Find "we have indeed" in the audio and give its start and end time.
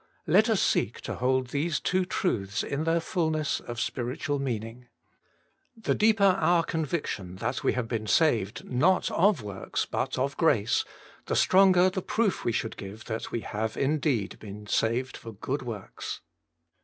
13.31-14.39